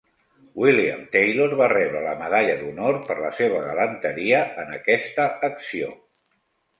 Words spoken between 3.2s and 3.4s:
la